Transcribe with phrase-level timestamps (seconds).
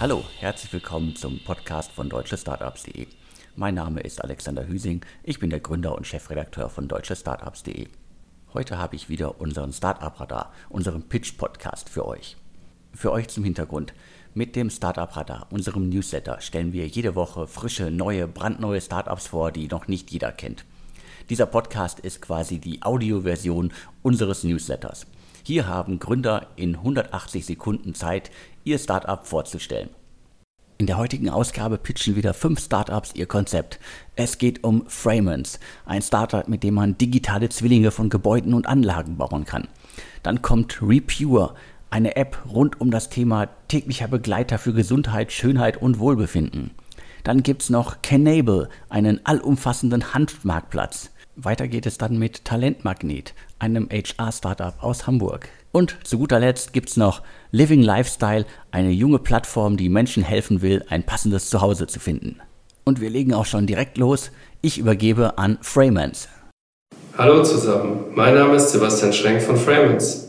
[0.00, 3.06] Hallo, herzlich willkommen zum Podcast von deutschestartups.de.
[3.54, 7.86] Mein Name ist Alexander Hüsing, ich bin der Gründer und Chefredakteur von deutschestartups.de.
[8.54, 12.38] Heute habe ich wieder unseren Startup Radar, unseren Pitch Podcast für euch.
[12.94, 13.92] Für euch zum Hintergrund.
[14.32, 19.52] Mit dem Startup Radar, unserem Newsletter, stellen wir jede Woche frische, neue, brandneue Startups vor,
[19.52, 20.64] die noch nicht jeder kennt.
[21.28, 25.06] Dieser Podcast ist quasi die Audioversion unseres Newsletters.
[25.50, 28.30] Hier haben Gründer in 180 Sekunden Zeit,
[28.62, 29.90] ihr Startup vorzustellen.
[30.78, 33.80] In der heutigen Ausgabe pitchen wieder fünf Startups ihr Konzept.
[34.14, 39.16] Es geht um Framens, ein Startup, mit dem man digitale Zwillinge von Gebäuden und Anlagen
[39.16, 39.66] bauen kann.
[40.22, 41.56] Dann kommt Repure,
[41.90, 46.70] eine App rund um das Thema täglicher Begleiter für Gesundheit, Schönheit und Wohlbefinden.
[47.24, 51.10] Dann gibt's noch Canable, einen allumfassenden Handmarktplatz.
[51.44, 55.48] Weiter geht es dann mit Talentmagnet, einem HR-Startup aus Hamburg.
[55.72, 60.84] Und zu guter Letzt gibt's noch Living Lifestyle, eine junge Plattform, die Menschen helfen will,
[60.90, 62.40] ein passendes Zuhause zu finden.
[62.84, 64.32] Und wir legen auch schon direkt los.
[64.60, 66.28] Ich übergebe an Framens.
[67.16, 70.28] Hallo zusammen, mein Name ist Sebastian Schrenk von Framens.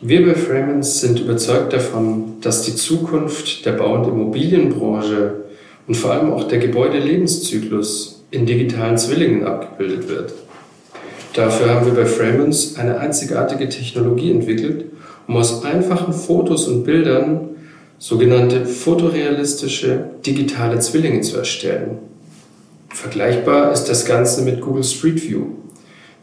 [0.00, 5.44] Wir bei Framens sind überzeugt davon, dass die Zukunft der Bau- und Immobilienbranche
[5.86, 10.45] und vor allem auch der Gebäudelebenszyklus in digitalen Zwillingen abgebildet wird.
[11.36, 14.86] Dafür haben wir bei Framens eine einzigartige Technologie entwickelt,
[15.28, 17.50] um aus einfachen Fotos und Bildern
[17.98, 21.98] sogenannte fotorealistische digitale Zwillinge zu erstellen.
[22.88, 25.42] Vergleichbar ist das Ganze mit Google Street View.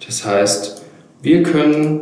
[0.04, 0.82] Das heißt,
[1.22, 2.02] wir können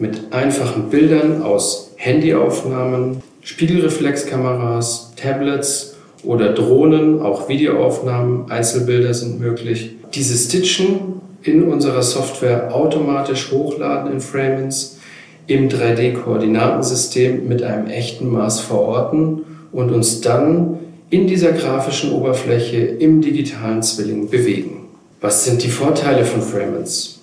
[0.00, 10.36] mit einfachen Bildern aus Handyaufnahmen, Spiegelreflexkameras, Tablets oder Drohnen, auch Videoaufnahmen, Einzelbilder sind möglich, diese
[10.36, 14.98] Stitchen in unserer Software automatisch hochladen in Framens,
[15.46, 20.78] im 3D-Koordinatensystem mit einem echten Maß verorten und uns dann
[21.10, 24.88] in dieser grafischen Oberfläche im digitalen Zwilling bewegen.
[25.20, 27.20] Was sind die Vorteile von Framens?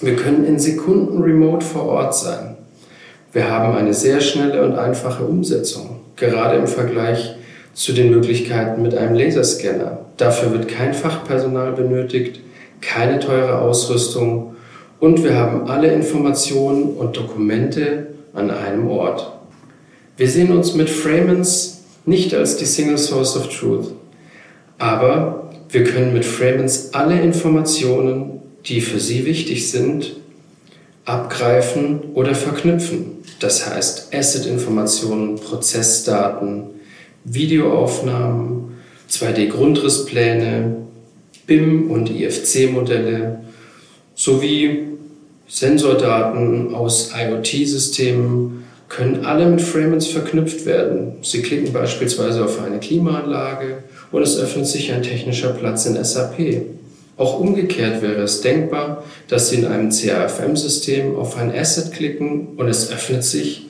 [0.00, 2.56] Wir können in Sekunden remote vor Ort sein.
[3.32, 7.34] Wir haben eine sehr schnelle und einfache Umsetzung, gerade im Vergleich
[7.74, 9.98] zu den Möglichkeiten mit einem Laserscanner.
[10.16, 12.40] Dafür wird kein Fachpersonal benötigt
[12.80, 14.56] keine teure Ausrüstung
[15.00, 19.32] und wir haben alle Informationen und Dokumente an einem Ort.
[20.16, 23.92] Wir sehen uns mit Framens nicht als die Single Source of Truth,
[24.78, 30.16] aber wir können mit Framens alle Informationen, die für Sie wichtig sind,
[31.04, 33.18] abgreifen oder verknüpfen.
[33.40, 36.64] Das heißt Asset-Informationen, Prozessdaten,
[37.24, 38.76] Videoaufnahmen,
[39.10, 40.76] 2D-Grundrisspläne,
[41.48, 43.40] BIM- und IFC-Modelle
[44.14, 44.84] sowie
[45.48, 51.14] Sensordaten aus IoT-Systemen können alle mit Framens verknüpft werden.
[51.22, 53.82] Sie klicken beispielsweise auf eine Klimaanlage
[54.12, 56.62] und es öffnet sich ein technischer Platz in SAP.
[57.16, 62.68] Auch umgekehrt wäre es denkbar, dass Sie in einem CAFM-System auf ein Asset klicken und
[62.68, 63.66] es öffnet sich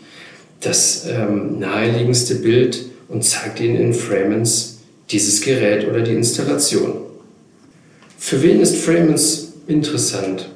[0.60, 7.07] das ähm, naheliegendste Bild und zeigt Ihnen in Framens dieses Gerät oder die Installation.
[8.20, 10.50] Für wen ist Framens interessant?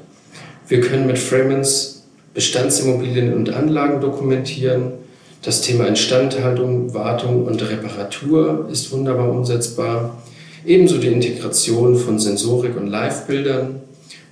[0.69, 2.03] Wir können mit Framens
[2.35, 4.93] Bestandsimmobilien und Anlagen dokumentieren.
[5.43, 10.23] Das Thema Instandhaltung, Wartung und Reparatur ist wunderbar umsetzbar.
[10.67, 13.81] Ebenso die Integration von Sensorik und Live-Bildern.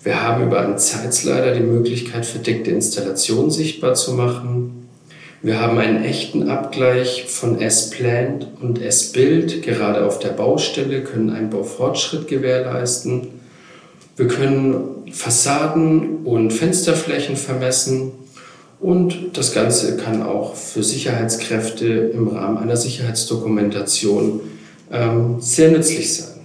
[0.02, 4.79] Wir haben über einen Zeitslider die Möglichkeit, verdeckte Installationen sichtbar zu machen.
[5.42, 9.62] Wir haben einen echten Abgleich von S-Plant und S-Bild.
[9.62, 13.28] Gerade auf der Baustelle können einen Baufortschritt gewährleisten.
[14.16, 18.12] Wir können Fassaden und Fensterflächen vermessen
[18.80, 24.40] und das Ganze kann auch für Sicherheitskräfte im Rahmen einer Sicherheitsdokumentation
[24.92, 26.40] ähm, sehr nützlich sein.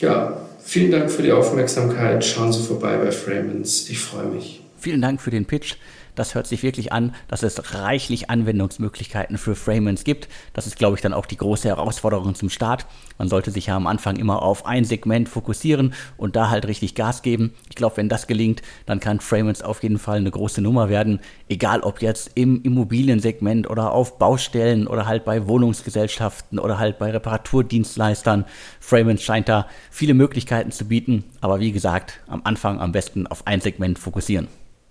[0.00, 2.24] Ja, vielen Dank für die Aufmerksamkeit.
[2.24, 3.88] Schauen Sie vorbei bei Framens.
[3.88, 4.60] Ich freue mich.
[4.78, 5.76] Vielen Dank für den Pitch.
[6.14, 10.28] Das hört sich wirklich an, dass es reichlich Anwendungsmöglichkeiten für Framens gibt.
[10.52, 12.86] Das ist, glaube ich, dann auch die große Herausforderung zum Start.
[13.16, 16.94] Man sollte sich ja am Anfang immer auf ein Segment fokussieren und da halt richtig
[16.94, 17.54] Gas geben.
[17.70, 21.20] Ich glaube, wenn das gelingt, dann kann Framens auf jeden Fall eine große Nummer werden.
[21.48, 27.10] Egal ob jetzt im Immobiliensegment oder auf Baustellen oder halt bei Wohnungsgesellschaften oder halt bei
[27.10, 28.44] Reparaturdienstleistern.
[28.80, 31.24] Framens scheint da viele Möglichkeiten zu bieten.
[31.40, 34.48] Aber wie gesagt, am Anfang am besten auf ein Segment fokussieren.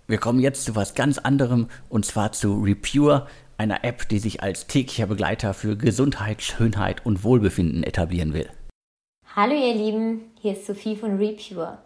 [0.08, 3.28] Wir kommen jetzt zu was ganz anderem und zwar zu Repure,
[3.58, 8.50] einer App, die sich als täglicher Begleiter für Gesundheit, Schönheit und Wohlbefinden etablieren will.
[9.36, 11.78] Hallo ihr Lieben, hier ist Sophie von Repure.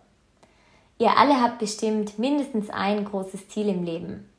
[0.97, 4.29] Ihr alle habt bestimmt mindestens ein großes Ziel im Leben.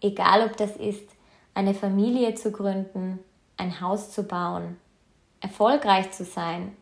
[0.00, 1.08] Egal ob das ist,
[1.54, 3.20] eine Familie zu gründen,
[3.56, 4.76] ein Haus zu bauen,
[5.40, 6.72] erfolgreich zu sein,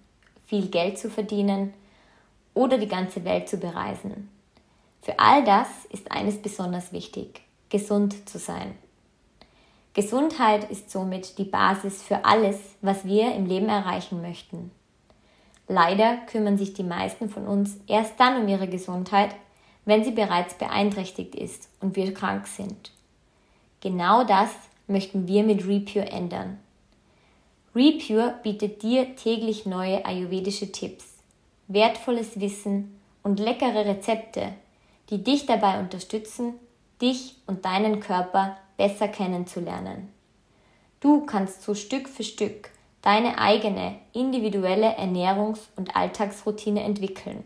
[0.47, 1.75] viel Geld zu verdienen
[2.55, 4.31] oder die ganze Welt zu bereisen.
[5.03, 8.75] Für all das ist eines besonders wichtig, gesund zu sein.
[9.95, 14.71] Gesundheit ist somit die Basis für alles, was wir im Leben erreichen möchten.
[15.67, 19.35] Leider kümmern sich die meisten von uns erst dann um ihre Gesundheit,
[19.85, 22.93] wenn sie bereits beeinträchtigt ist und wir krank sind.
[23.81, 24.51] Genau das
[24.87, 26.59] möchten wir mit Repure ändern.
[27.75, 31.07] Repure bietet dir täglich neue ayurvedische Tipps,
[31.69, 34.53] wertvolles Wissen und leckere Rezepte,
[35.11, 36.55] die dich dabei unterstützen,
[37.01, 40.13] dich und deinen Körper besser kennenzulernen.
[41.01, 42.71] Du kannst so Stück für Stück
[43.03, 47.45] deine eigene individuelle Ernährungs- und Alltagsroutine entwickeln.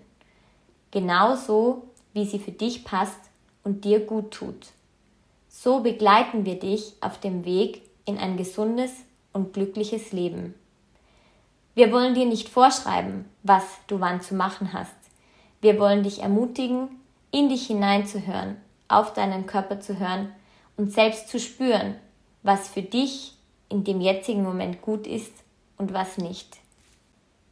[0.90, 3.20] Genauso, wie sie für dich passt
[3.62, 4.68] und dir gut tut.
[5.48, 8.92] So begleiten wir dich auf dem Weg in ein gesundes
[9.32, 10.54] und glückliches Leben.
[11.74, 14.96] Wir wollen dir nicht vorschreiben, was du wann zu machen hast.
[15.60, 16.88] Wir wollen dich ermutigen,
[17.32, 18.56] in dich hineinzuhören,
[18.86, 20.32] auf deinen Körper zu hören
[20.76, 21.96] und selbst zu spüren,
[22.44, 23.34] was für dich
[23.68, 25.32] in dem jetzigen Moment gut ist
[25.78, 26.58] und was nicht.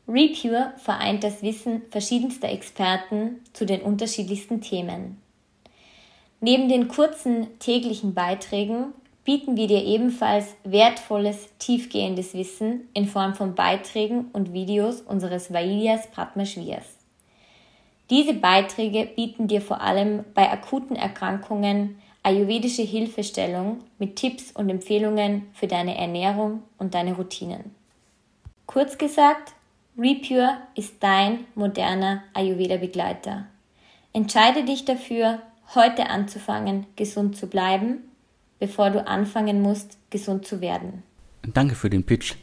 [0.07, 5.21] Repure vereint das Wissen verschiedenster Experten zu den unterschiedlichsten Themen.
[6.41, 8.93] Neben den kurzen täglichen Beiträgen
[9.25, 16.11] bieten wir dir ebenfalls wertvolles, tiefgehendes Wissen in Form von Beiträgen und Videos unseres Vailias
[16.11, 17.00] Pratmashvias.
[18.11, 25.47] Diese Beiträge bieten dir vor allem bei akuten Erkrankungen ayurvedische Hilfestellung mit Tipps und Empfehlungen
[25.55, 27.75] für deine Ernährung und deine Routinen.
[28.67, 29.55] Kurz gesagt,
[29.97, 33.47] Repure ist dein moderner Ayurveda-Begleiter.
[34.13, 35.41] Entscheide dich dafür,
[35.75, 37.99] heute anzufangen, gesund zu bleiben,
[38.59, 41.03] bevor du anfangen musst, gesund zu werden.
[41.43, 42.35] Danke für den Pitch.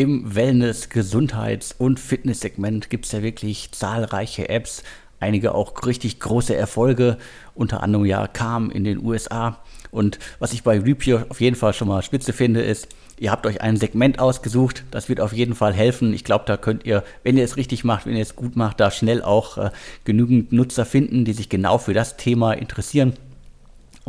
[0.00, 4.82] Im Wellness-, Gesundheits- und Fitnesssegment gibt es ja wirklich zahlreiche Apps,
[5.18, 7.18] einige auch richtig große Erfolge,
[7.54, 9.58] unter anderem ja kam in den USA.
[9.90, 12.88] Und was ich bei Repure auf jeden Fall schon mal spitze finde, ist,
[13.18, 16.14] ihr habt euch ein Segment ausgesucht, das wird auf jeden Fall helfen.
[16.14, 18.80] Ich glaube, da könnt ihr, wenn ihr es richtig macht, wenn ihr es gut macht,
[18.80, 19.70] da schnell auch äh,
[20.04, 23.12] genügend Nutzer finden, die sich genau für das Thema interessieren.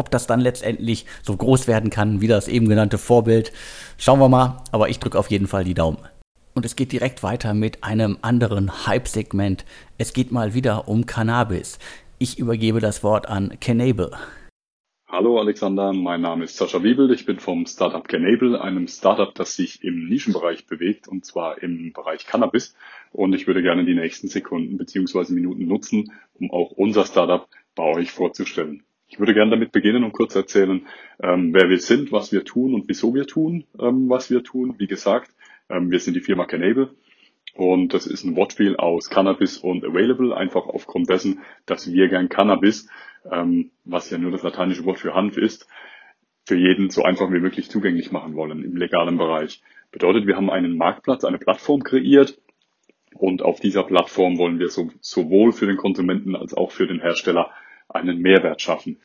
[0.01, 3.53] Ob das dann letztendlich so groß werden kann wie das eben genannte Vorbild,
[3.99, 4.63] schauen wir mal.
[4.71, 5.99] Aber ich drücke auf jeden Fall die Daumen.
[6.55, 9.63] Und es geht direkt weiter mit einem anderen Hype-Segment.
[9.99, 11.77] Es geht mal wieder um Cannabis.
[12.17, 14.09] Ich übergebe das Wort an Canable.
[15.07, 17.11] Hallo Alexander, mein Name ist Sascha Wiebel.
[17.11, 21.93] Ich bin vom Startup Canable, einem Startup, das sich im Nischenbereich bewegt, und zwar im
[21.93, 22.75] Bereich Cannabis.
[23.11, 25.31] Und ich würde gerne die nächsten Sekunden bzw.
[25.31, 28.81] Minuten nutzen, um auch unser Startup bei euch vorzustellen.
[29.11, 30.87] Ich würde gerne damit beginnen und kurz erzählen,
[31.21, 34.75] ähm, wer wir sind, was wir tun und wieso wir tun, ähm, was wir tun.
[34.77, 35.29] Wie gesagt,
[35.69, 36.91] ähm, wir sind die Firma Canable
[37.53, 42.29] und das ist ein Wortspiel aus Cannabis und Available, einfach aufgrund dessen, dass wir gern
[42.29, 42.87] Cannabis,
[43.29, 45.67] ähm, was ja nur das lateinische Wort für Hanf ist,
[46.45, 49.61] für jeden so einfach wie möglich zugänglich machen wollen im legalen Bereich.
[49.91, 52.39] Bedeutet, wir haben einen Marktplatz, eine Plattform kreiert
[53.13, 57.01] und auf dieser Plattform wollen wir so, sowohl für den Konsumenten als auch für den
[57.01, 57.51] Hersteller
[57.89, 58.97] einen Mehrwert schaffen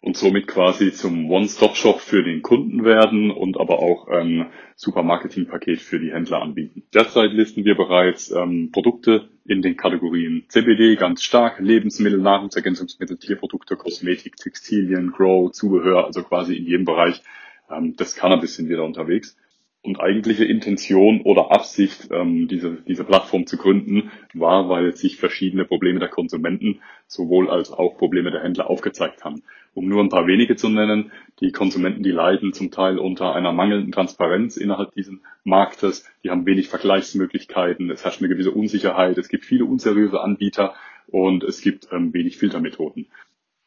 [0.00, 5.80] und somit quasi zum One-Stop-Shop für den Kunden werden und aber auch ein super Marketing-Paket
[5.80, 6.82] für die Händler anbieten.
[6.94, 13.76] Derzeit listen wir bereits ähm, Produkte in den Kategorien CBD ganz stark, Lebensmittel, Nahrungsergänzungsmittel, Tierprodukte,
[13.76, 17.22] Kosmetik, Textilien, Grow, Zubehör, also quasi in jedem Bereich
[17.70, 19.36] ähm, des Cannabis sind wir da unterwegs
[19.82, 25.64] und eigentliche Intention oder Absicht, ähm, diese, diese Plattform zu gründen, war, weil sich verschiedene
[25.64, 29.42] Probleme der Konsumenten sowohl als auch Probleme der Händler aufgezeigt haben.
[29.72, 33.52] Um nur ein paar wenige zu nennen, die Konsumenten, die leiden zum Teil unter einer
[33.52, 39.28] mangelnden Transparenz innerhalb dieses Marktes, die haben wenig Vergleichsmöglichkeiten, es herrscht eine gewisse Unsicherheit, es
[39.28, 40.74] gibt viele unseriöse Anbieter
[41.06, 43.06] und es gibt ähm, wenig Filtermethoden.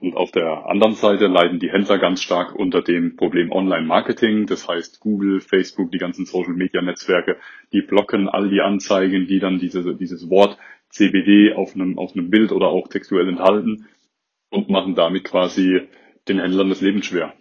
[0.03, 4.47] Und auf der anderen Seite leiden die Händler ganz stark unter dem Problem Online-Marketing.
[4.47, 7.37] Das heißt, Google, Facebook, die ganzen Social-Media-Netzwerke,
[7.71, 10.57] die blocken all die Anzeigen, die dann diese, dieses Wort
[10.89, 13.87] CBD auf einem, auf einem Bild oder auch textuell enthalten
[14.49, 15.79] und machen damit quasi
[16.27, 17.33] den Händlern das Leben schwer.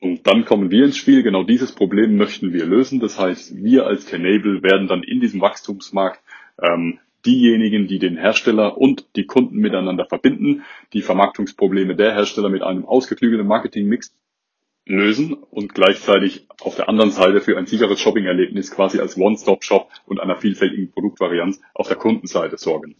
[0.00, 1.22] Und dann kommen wir ins Spiel.
[1.22, 2.98] Genau dieses Problem möchten wir lösen.
[2.98, 6.20] Das heißt, wir als Canable werden dann in diesem Wachstumsmarkt
[6.60, 12.62] ähm, diejenigen, die den Hersteller und die Kunden miteinander verbinden, die Vermarktungsprobleme der Hersteller mit
[12.62, 14.14] einem ausgeklügelten Marketingmix
[14.86, 20.20] lösen und gleichzeitig auf der anderen Seite für ein sicheres Shopping-Erlebnis quasi als One-Stop-Shop und
[20.20, 22.96] einer vielfältigen Produktvarianz auf der Kundenseite sorgen.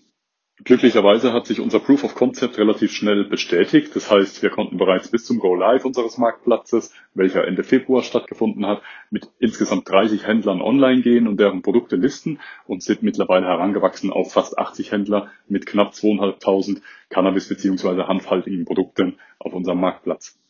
[0.65, 3.95] Glücklicherweise hat sich unser Proof of Concept relativ schnell bestätigt.
[3.95, 8.67] Das heißt, wir konnten bereits bis zum Go Live unseres Marktplatzes, welcher Ende Februar stattgefunden
[8.67, 14.11] hat, mit insgesamt 30 Händlern online gehen und deren Produkte listen und sind mittlerweile herangewachsen
[14.13, 18.03] auf fast 80 Händler mit knapp 2.500 Cannabis- bzw.
[18.03, 20.41] handhaltigen Produkten auf unserem Marktplatz.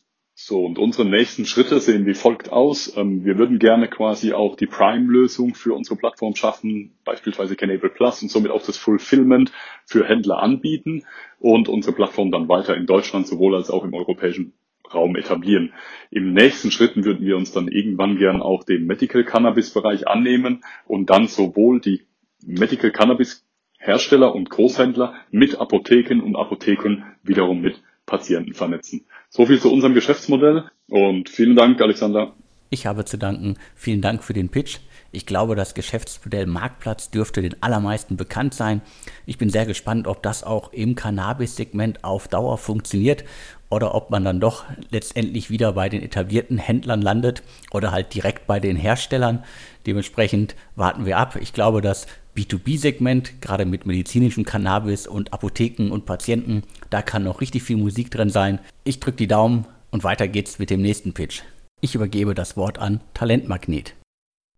[0.41, 2.95] So, und unsere nächsten Schritte sehen wie folgt aus.
[2.95, 8.23] Ähm, wir würden gerne quasi auch die Prime-Lösung für unsere Plattform schaffen, beispielsweise Canable Plus
[8.23, 9.51] und somit auch das Fulfillment
[9.85, 11.03] für Händler anbieten
[11.39, 14.53] und unsere Plattform dann weiter in Deutschland sowohl als auch im europäischen
[14.93, 15.73] Raum etablieren.
[16.09, 20.63] Im nächsten Schritten würden wir uns dann irgendwann gern auch den Medical Cannabis Bereich annehmen
[20.85, 22.07] und dann sowohl die
[22.45, 23.45] Medical Cannabis
[23.77, 29.05] Hersteller und Großhändler mit Apotheken und Apotheken wiederum mit Patienten vernetzen.
[29.31, 32.33] So viel zu unserem Geschäftsmodell und vielen Dank, Alexander.
[32.71, 33.57] Ich habe zu danken.
[33.75, 34.79] Vielen Dank für den Pitch.
[35.11, 38.81] Ich glaube, das Geschäftsmodell Marktplatz dürfte den allermeisten bekannt sein.
[39.27, 43.23] Ich bin sehr gespannt, ob das auch im Cannabis-Segment auf Dauer funktioniert
[43.69, 48.47] oder ob man dann doch letztendlich wieder bei den etablierten Händlern landet oder halt direkt
[48.47, 49.43] bei den Herstellern.
[49.85, 51.37] Dementsprechend warten wir ab.
[51.39, 57.41] Ich glaube, das B2B-Segment, gerade mit medizinischem Cannabis und Apotheken und Patienten, da kann noch
[57.41, 58.59] richtig viel Musik drin sein.
[58.83, 61.41] Ich drücke die Daumen und weiter geht's mit dem nächsten Pitch.
[61.81, 63.95] Ich übergebe das Wort an Talentmagnet.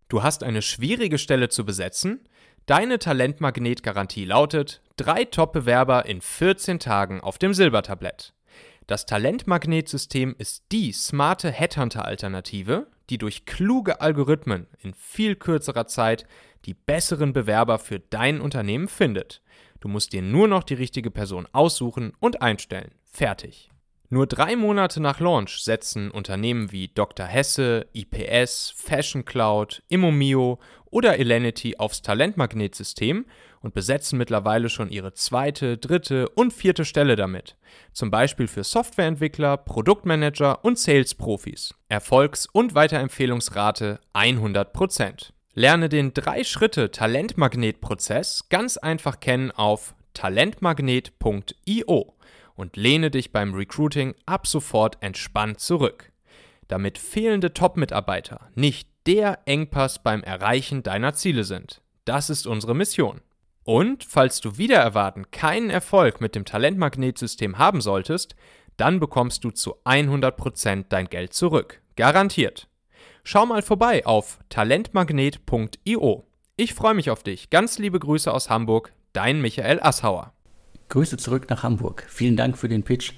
[0.09, 2.19] Du hast eine schwierige Stelle zu besetzen?
[2.65, 8.33] Deine Talentmagnet-Garantie lautet: drei Top-Bewerber in 14 Tagen auf dem Silbertablett.
[8.87, 16.25] Das Talentmagnetsystem ist die smarte Headhunter-Alternative, die durch kluge Algorithmen in viel kürzerer Zeit
[16.65, 19.41] die besseren Bewerber für dein Unternehmen findet.
[19.81, 22.91] Du musst dir nur noch die richtige Person aussuchen und einstellen.
[23.03, 23.69] Fertig.
[24.09, 27.25] Nur drei Monate nach Launch setzen Unternehmen wie Dr.
[27.25, 33.25] Hesse, IPS, Fashion Cloud, Immomio oder Elenity aufs Talentmagnetsystem
[33.61, 37.55] und besetzen mittlerweile schon ihre zweite, dritte und vierte Stelle damit.
[37.93, 41.75] Zum Beispiel für Softwareentwickler, Produktmanager und Sales-Profis.
[41.87, 45.31] Erfolgs- und Weiterempfehlungsrate 100%.
[45.53, 52.15] Lerne den 3-Schritte-Talentmagnet-Prozess ganz einfach kennen auf talentmagnet.io
[52.55, 56.11] und lehne dich beim Recruiting ab sofort entspannt zurück.
[56.67, 61.81] Damit fehlende Top-Mitarbeiter nicht der Engpass beim Erreichen deiner Ziele sind.
[62.05, 63.19] Das ist unsere Mission.
[63.71, 68.35] Und falls du wieder erwarten keinen Erfolg mit dem Talentmagnetsystem haben solltest,
[68.75, 71.79] dann bekommst du zu 100% dein Geld zurück.
[71.95, 72.67] Garantiert.
[73.23, 76.25] Schau mal vorbei auf talentmagnet.io.
[76.57, 77.49] Ich freue mich auf dich.
[77.49, 80.33] Ganz liebe Grüße aus Hamburg, dein Michael Asshauer.
[80.89, 82.05] Grüße zurück nach Hamburg.
[82.09, 83.13] Vielen Dank für den Pitch.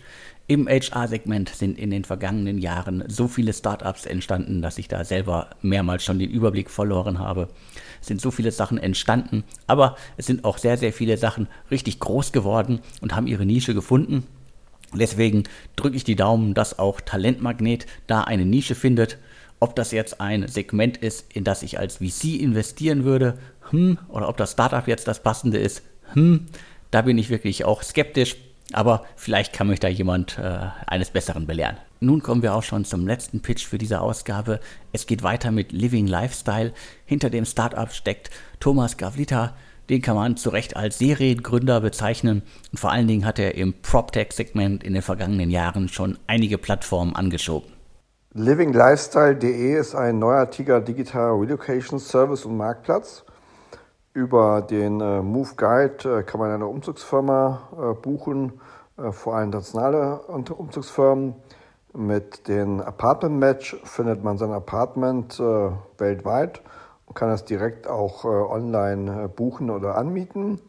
[0.45, 5.51] Im HR-Segment sind in den vergangenen Jahren so viele Startups entstanden, dass ich da selber
[5.61, 7.47] mehrmals schon den Überblick verloren habe.
[8.01, 12.01] Es sind so viele Sachen entstanden, aber es sind auch sehr, sehr viele Sachen richtig
[12.01, 14.27] groß geworden und haben ihre Nische gefunden.
[14.93, 15.43] Deswegen
[15.77, 19.17] drücke ich die Daumen, dass auch Talentmagnet da eine Nische findet.
[19.61, 23.37] Ob das jetzt ein Segment ist, in das ich als VC investieren würde,
[23.69, 26.47] hm, oder ob das Startup jetzt das passende ist, hm,
[26.91, 28.35] da bin ich wirklich auch skeptisch,
[28.71, 31.77] aber vielleicht kann mich da jemand äh, eines Besseren belehren.
[31.99, 34.59] Nun kommen wir auch schon zum letzten Pitch für diese Ausgabe.
[34.91, 36.73] Es geht weiter mit Living Lifestyle.
[37.05, 38.29] Hinter dem Startup steckt
[38.59, 39.53] Thomas Gavlita.
[39.89, 42.41] Den kann man zu Recht als Seriengründer bezeichnen
[42.71, 47.15] und vor allen Dingen hat er im PropTech-Segment in den vergangenen Jahren schon einige Plattformen
[47.15, 47.71] angeschoben.
[48.33, 53.23] LivingLifestyle.de ist ein neuartiger digitaler Relocation Service und Marktplatz.
[54.13, 58.61] Über den äh, Move Guide äh, kann man eine Umzugsfirma äh, buchen,
[59.09, 61.33] vor allem nationale Umzugsfirmen.
[61.95, 66.61] Mit den Apartment Match findet man sein Apartment weltweit
[67.07, 70.61] und kann es direkt auch online buchen oder anmieten.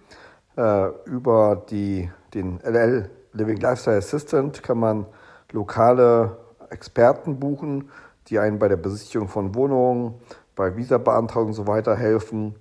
[1.05, 5.05] über die, den LL Living Lifestyle Assistant kann man
[5.53, 6.39] lokale
[6.71, 7.91] Experten buchen,
[8.29, 10.15] die einen bei der Besichtigung von Wohnungen,
[10.57, 12.55] bei Visa-Beantragung und so weiter helfen.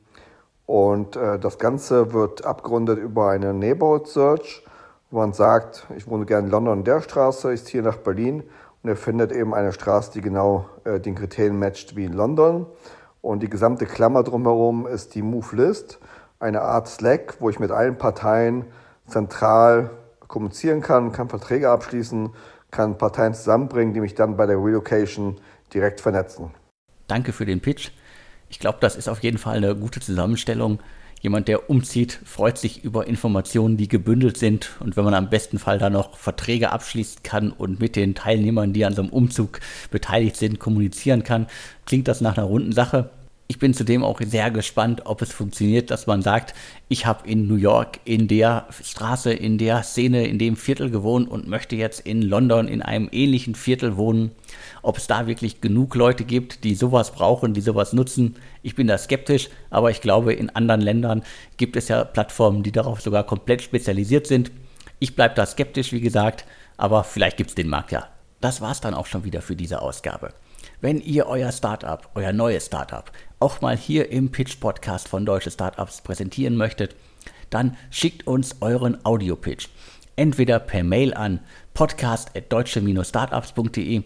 [0.66, 4.64] Und äh, das Ganze wird abgerundet über eine Neighborhood Search,
[5.12, 8.44] wo man sagt, ich wohne gerne in London in der Straße, ich ziehe nach Berlin
[8.82, 12.66] und er findet eben eine Straße, die genau äh, den Kriterien matcht wie in London.
[13.22, 16.00] Und die gesamte Klammer drumherum ist die Move List,
[16.40, 18.66] eine Art Slack, wo ich mit allen Parteien
[19.08, 19.92] zentral
[20.28, 22.32] kommunizieren kann, kann Verträge abschließen,
[22.72, 25.40] kann Parteien zusammenbringen, die mich dann bei der Relocation
[25.74, 26.52] direkt vernetzen.
[27.08, 27.92] Danke für den Pitch.
[28.54, 30.80] Ich glaube, das ist auf jeden Fall eine gute Zusammenstellung.
[31.22, 34.70] Jemand, der umzieht, freut sich über Informationen, die gebündelt sind.
[34.80, 38.72] Und wenn man am besten Fall da noch Verträge abschließen kann und mit den Teilnehmern,
[38.72, 41.48] die an so einem Umzug beteiligt sind, kommunizieren kann,
[41.88, 43.10] klingt das nach einer runden Sache.
[43.54, 46.56] Ich bin zudem auch sehr gespannt, ob es funktioniert, dass man sagt,
[46.88, 51.30] ich habe in New York in der Straße, in der Szene, in dem Viertel gewohnt
[51.30, 54.32] und möchte jetzt in London in einem ähnlichen Viertel wohnen.
[54.82, 58.38] Ob es da wirklich genug Leute gibt, die sowas brauchen, die sowas nutzen.
[58.64, 61.22] Ich bin da skeptisch, aber ich glaube, in anderen Ländern
[61.58, 64.50] gibt es ja Plattformen, die darauf sogar komplett spezialisiert sind.
[64.98, 66.44] Ich bleibe da skeptisch, wie gesagt,
[66.76, 68.08] aber vielleicht gibt es den Markt ja.
[68.42, 70.34] Das war's dann auch schon wieder für diese Ausgabe.
[70.84, 73.10] Wenn ihr euer Startup, euer neues Startup,
[73.44, 76.96] auch mal hier im Pitch Podcast von Deutsche Startups präsentieren möchtet,
[77.50, 79.68] dann schickt uns euren Audio-Pitch.
[80.16, 81.42] Entweder per Mail an
[81.74, 84.04] podcast.deutsche-startups.de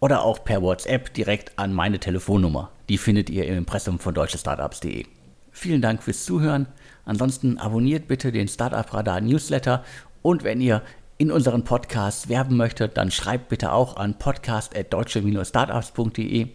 [0.00, 2.70] oder auch per WhatsApp direkt an meine Telefonnummer.
[2.90, 5.06] Die findet ihr im Impressum von deutschestartups.de.
[5.52, 6.66] Vielen Dank fürs Zuhören.
[7.06, 9.82] Ansonsten abonniert bitte den Startup Radar Newsletter
[10.20, 10.82] und wenn ihr
[11.16, 16.48] in unseren Podcasts werben möchtet, dann schreibt bitte auch an podcast.deutsche-startups.de.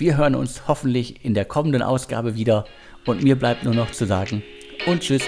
[0.00, 2.64] Wir hören uns hoffentlich in der kommenden Ausgabe wieder
[3.04, 4.42] und mir bleibt nur noch zu sagen
[4.86, 5.22] und tschüss.